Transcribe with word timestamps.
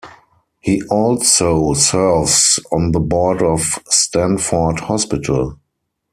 He 0.59 0.81
also 0.89 1.75
serves 1.75 2.59
on 2.71 2.91
the 2.91 2.99
board 2.99 3.43
of 3.43 3.77
Stanford 3.91 4.79
Hospital. 4.79 5.59